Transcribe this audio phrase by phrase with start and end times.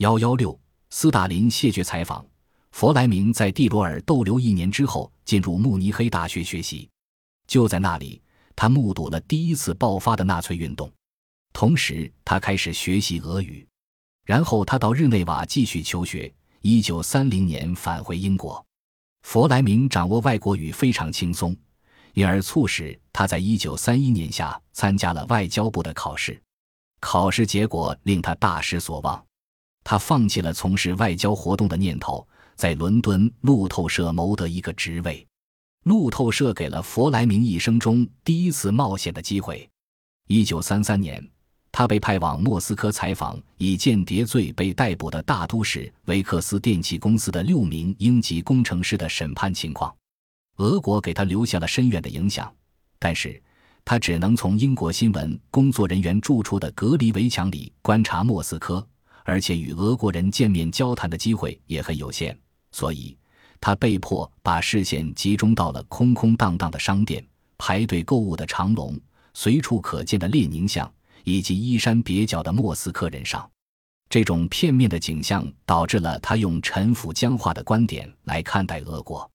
[0.00, 0.58] 幺幺六，
[0.88, 2.24] 斯大林谢绝采访。
[2.70, 6.88] 弗莱明在蒂罗尔逗留一年之后，进入慕尼黑大学学习。
[7.46, 8.18] 就在那里，
[8.56, 10.90] 他目睹了第一次爆发的纳粹运动。
[11.52, 13.68] 同时，他开始学习俄语。
[14.24, 16.32] 然后，他到日内瓦继续求学。
[16.62, 18.64] 一九三零年返回英国。
[19.24, 21.54] 弗莱明掌握外国语非常轻松，
[22.14, 26.40] 因而促使他在一九三一年夏参加了外交部的考试。
[27.00, 29.22] 考试结果令他大失所望，
[29.90, 32.24] 他放弃了从事外交活动的念头。
[32.54, 35.26] 在伦敦路透社谋得一个职位，
[35.82, 39.68] 路透社给了弗莱明一生中第一次冒险的机会。
[40.28, 41.28] 一九三三年，
[41.72, 49.92] 他被派往莫斯科采访以间谍罪被逮捕的大都市维克斯电气公司的六名英籍工程师的审判情况。
[50.58, 52.48] 俄国给他留下了深远的影响，
[53.00, 53.42] 但是
[53.84, 58.86] 他只能从英国新闻工作人员住处的隔离围墙里观察莫斯科，
[59.30, 62.36] 而且与俄国人见面交谈的机会也很有限。
[62.72, 63.16] 所以，
[63.60, 67.24] 他被迫把视线集中到了空空荡荡的商店、
[67.56, 68.98] 排队购物的长龙、
[69.32, 73.48] 随处可见的列宁像以及衣衫蹩脚的莫斯科人上。
[74.08, 79.30] 这种片面的景象导致了他用陈腐僵化的观点来看待俄国。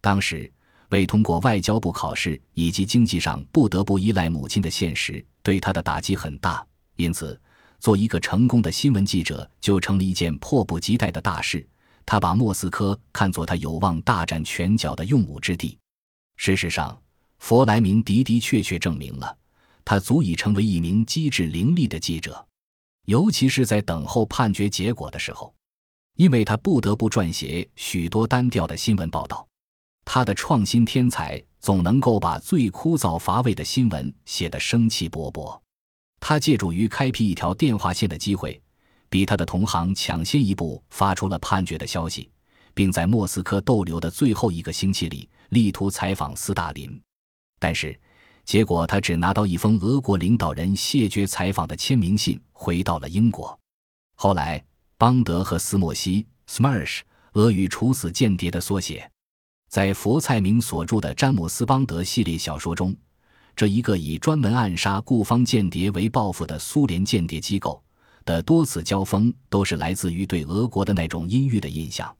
[0.00, 0.50] 当时，
[0.88, 6.66] 未通过外交部考试以及经济上不得不依赖母亲的现实，对他的打击很大。
[6.96, 7.38] 因此，
[7.84, 11.68] 做一个成功的新闻记者就成了一件迫不及待的大事。
[12.06, 15.76] 他把莫斯科看作他有望大展拳脚的用武之地。
[16.38, 16.98] 事实上，
[17.40, 19.36] 弗莱明的的确确证明了
[19.84, 22.46] 他足以成为一名机智伶俐的记者，
[23.04, 25.54] 尤其是在等候判决结果的时候，
[26.16, 29.46] 因为他不得不撰写许多单调的新闻报道。
[30.06, 35.60] 他的创新天才总能够把最枯燥乏味的新闻写得生气勃勃。
[36.26, 38.58] 他借助于开辟一条电话线的机会。
[39.10, 42.30] 比他的同行抢先一步发出了判决的消息，
[42.72, 46.98] 并在莫斯科逗留的最后一个星期里力图采访斯大林，
[47.60, 47.96] 但是
[48.42, 53.56] 结果他只拿到一封俄国领导人谢绝采访的签名信，回到了英国。
[54.16, 54.64] 后来，
[54.96, 57.02] 邦德和斯莫西 （Smersh）
[57.34, 59.08] 俄语处死间谍的缩写，
[59.68, 62.96] 在佛蔡明所著的詹姆斯·邦德系列小说中，
[63.56, 67.82] 这一个以专门暗杀顾方间谍为报复的苏联间谍机构。
[68.24, 72.10] 的多次交锋都是来自于对俄国的那种阴郁的印象，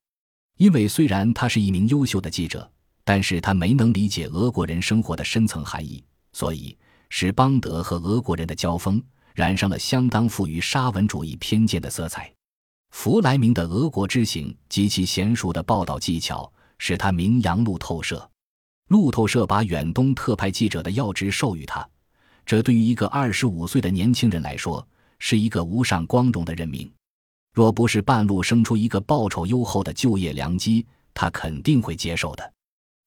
[0.57, 2.71] 因为虽然他是一名优秀的记者，
[3.03, 6.77] 但是他没能理解俄国人生活的深层含义，所以
[7.09, 9.01] 使邦德和俄国人的交锋
[9.33, 12.31] 染上了相当富于沙文主义偏见的色彩。
[12.91, 18.29] 弗莱明的俄国之行及其娴熟的报道技巧使他名扬路透社，
[18.87, 21.87] 路透社把远东特派记者的要职授予他，
[22.45, 24.87] 这对于一个二十五岁的年轻人来说。
[25.17, 26.91] 是一个无上光荣的任命，
[27.53, 32.53] 若不是半路生出一个报酬优厚的就业良机，他肯定会接受的。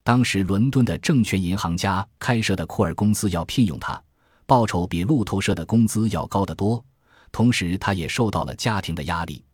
[0.03, 4.03] 当时伦敦的证券银行家开设的库尔公司要聘用他，
[4.47, 6.83] 报酬比路透社的工资要高得多。
[7.31, 9.45] 同时，他也受到了家庭的压力。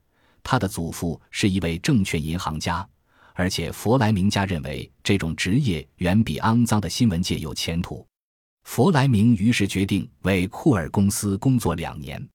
[0.45, 2.89] 他的祖父是一位证券银行家，
[3.35, 8.07] 而且弗莱明家认为这种职业远比肮脏的新闻界有前途。
[8.65, 12.27] 弗莱明于是决定为库尔公司工作两年。